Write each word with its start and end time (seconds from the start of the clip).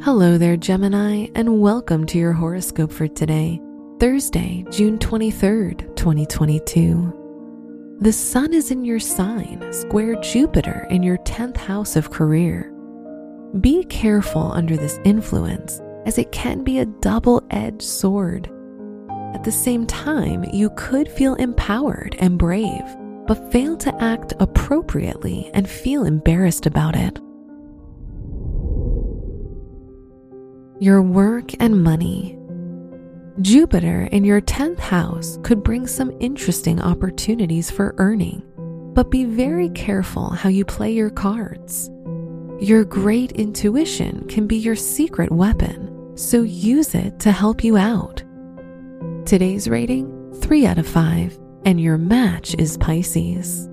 Hello 0.00 0.38
there, 0.38 0.56
Gemini, 0.56 1.26
and 1.34 1.60
welcome 1.60 2.06
to 2.06 2.18
your 2.18 2.32
horoscope 2.32 2.92
for 2.92 3.08
today, 3.08 3.60
Thursday, 3.98 4.64
June 4.70 4.96
23rd, 4.96 5.96
2022. 5.96 7.96
The 8.00 8.12
sun 8.12 8.54
is 8.54 8.70
in 8.70 8.84
your 8.84 9.00
sign, 9.00 9.72
square 9.72 10.14
Jupiter 10.20 10.86
in 10.88 11.02
your 11.02 11.18
10th 11.18 11.56
house 11.56 11.96
of 11.96 12.12
career. 12.12 12.72
Be 13.60 13.82
careful 13.86 14.52
under 14.52 14.76
this 14.76 15.00
influence, 15.04 15.80
as 16.06 16.16
it 16.16 16.30
can 16.30 16.62
be 16.62 16.78
a 16.78 16.86
double 16.86 17.42
edged 17.50 17.82
sword. 17.82 18.48
At 19.34 19.42
the 19.42 19.50
same 19.50 19.84
time, 19.84 20.44
you 20.52 20.70
could 20.76 21.10
feel 21.10 21.34
empowered 21.34 22.14
and 22.20 22.38
brave, 22.38 22.84
but 23.26 23.50
fail 23.50 23.76
to 23.78 24.02
act 24.02 24.32
appropriately 24.38 25.50
and 25.54 25.68
feel 25.68 26.04
embarrassed 26.04 26.66
about 26.66 26.94
it. 26.94 27.18
Your 30.80 31.02
work 31.02 31.60
and 31.60 31.82
money. 31.82 32.38
Jupiter 33.40 34.04
in 34.12 34.22
your 34.24 34.40
10th 34.40 34.78
house 34.78 35.36
could 35.42 35.64
bring 35.64 35.88
some 35.88 36.16
interesting 36.20 36.80
opportunities 36.80 37.68
for 37.68 37.96
earning, 37.98 38.44
but 38.94 39.10
be 39.10 39.24
very 39.24 39.70
careful 39.70 40.30
how 40.30 40.48
you 40.48 40.64
play 40.64 40.92
your 40.92 41.10
cards. 41.10 41.90
Your 42.60 42.84
great 42.84 43.32
intuition 43.32 44.24
can 44.28 44.46
be 44.46 44.56
your 44.56 44.76
secret 44.76 45.32
weapon, 45.32 46.16
so 46.16 46.42
use 46.42 46.94
it 46.94 47.18
to 47.20 47.32
help 47.32 47.64
you 47.64 47.76
out. 47.76 48.22
Today's 49.26 49.68
rating 49.68 50.32
3 50.40 50.64
out 50.64 50.78
of 50.78 50.86
5, 50.86 51.36
and 51.64 51.80
your 51.80 51.98
match 51.98 52.54
is 52.56 52.76
Pisces. 52.76 53.68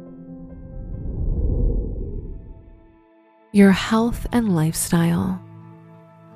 Your 3.51 3.71
health 3.71 4.25
and 4.31 4.55
lifestyle. 4.55 5.39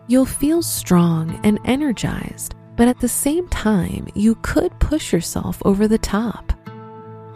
You'll 0.10 0.26
feel 0.26 0.64
strong 0.64 1.40
and 1.44 1.60
energized, 1.66 2.56
but 2.76 2.88
at 2.88 3.00
the 3.00 3.08
same 3.08 3.48
time, 3.50 4.08
you 4.16 4.34
could 4.42 4.72
push 4.80 5.14
yourself 5.14 5.62
over 5.66 5.88
the 5.88 6.00
top. 6.00 6.52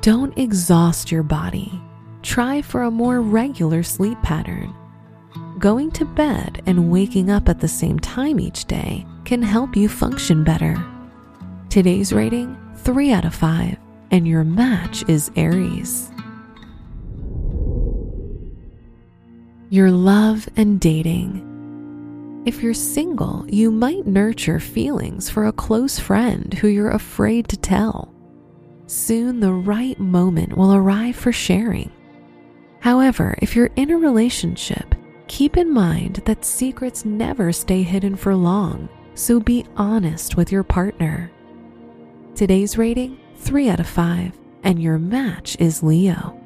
Don't 0.01 0.35
exhaust 0.39 1.11
your 1.11 1.21
body. 1.21 1.79
Try 2.23 2.63
for 2.63 2.81
a 2.81 2.89
more 2.89 3.21
regular 3.21 3.83
sleep 3.83 4.19
pattern. 4.23 4.73
Going 5.59 5.91
to 5.91 6.03
bed 6.03 6.63
and 6.65 6.91
waking 6.91 7.29
up 7.29 7.47
at 7.47 7.59
the 7.59 7.67
same 7.67 7.99
time 7.99 8.39
each 8.39 8.65
day 8.65 9.05
can 9.23 9.43
help 9.43 9.75
you 9.75 9.87
function 9.87 10.43
better. 10.43 10.75
Today's 11.69 12.11
rating 12.11 12.57
3 12.77 13.11
out 13.11 13.23
of 13.23 13.35
5, 13.35 13.77
and 14.09 14.27
your 14.27 14.43
match 14.43 15.07
is 15.07 15.29
Aries. 15.35 16.11
Your 19.69 19.91
love 19.91 20.49
and 20.55 20.79
dating. 20.81 21.52
If 22.45 22.61
you're 22.61 22.73
single, 22.73 23.45
you 23.47 23.71
might 23.71 24.05
nurture 24.05 24.59
feelings 24.59 25.29
for 25.29 25.45
a 25.45 25.53
close 25.53 25.97
friend 25.97 26.53
who 26.53 26.67
you're 26.67 26.91
afraid 26.91 27.47
to 27.47 27.57
tell. 27.57 28.13
Soon 28.85 29.39
the 29.39 29.53
right 29.53 29.97
moment 29.97 30.57
will 30.57 30.73
arrive 30.73 31.15
for 31.15 31.31
sharing. 31.31 31.89
However, 32.81 33.37
if 33.41 33.55
you're 33.55 33.69
in 33.77 33.91
a 33.91 33.97
relationship, 33.97 34.93
keep 35.27 35.55
in 35.55 35.71
mind 35.73 36.21
that 36.25 36.43
secrets 36.43 37.05
never 37.05 37.53
stay 37.53 37.81
hidden 37.81 38.17
for 38.17 38.35
long, 38.35 38.89
so 39.13 39.39
be 39.39 39.65
honest 39.77 40.35
with 40.35 40.51
your 40.51 40.63
partner. 40.63 41.31
Today's 42.35 42.77
rating 42.77 43.17
3 43.37 43.69
out 43.69 43.79
of 43.79 43.87
5, 43.87 44.37
and 44.63 44.83
your 44.83 44.97
match 44.97 45.55
is 45.59 45.81
Leo. 45.81 46.37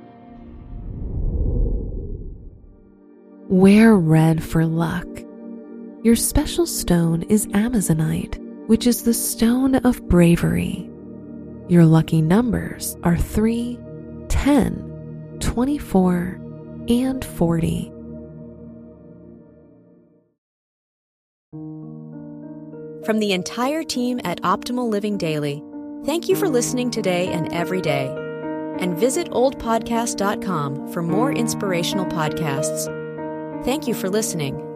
Wear 3.49 3.95
red 3.95 4.43
for 4.43 4.63
luck. 4.63 5.07
Your 6.03 6.15
special 6.15 6.65
stone 6.65 7.23
is 7.23 7.47
Amazonite, 7.47 8.37
which 8.67 8.87
is 8.87 9.03
the 9.03 9.13
stone 9.13 9.75
of 9.75 10.07
bravery. 10.07 10.89
Your 11.67 11.85
lucky 11.85 12.21
numbers 12.21 12.95
are 13.03 13.17
3, 13.17 13.79
10, 14.29 15.37
24, 15.39 16.41
and 16.89 17.25
40. 17.25 17.91
From 23.05 23.19
the 23.19 23.31
entire 23.31 23.83
team 23.83 24.19
at 24.23 24.41
Optimal 24.41 24.89
Living 24.89 25.17
Daily, 25.17 25.63
Thank 26.07 26.29
you 26.29 26.37
for 26.37 26.47
listening 26.47 26.89
today 26.89 27.27
and 27.27 27.51
every 27.51 27.81
day. 27.81 28.07
And 28.79 28.97
visit 28.97 29.29
oldpodcast.com 29.31 30.93
for 30.93 31.03
more 31.03 31.33
inspirational 31.33 32.05
podcasts. 32.05 32.85
Thank 33.65 33.87
you 33.87 33.93
for 33.93 34.09
listening. 34.09 34.66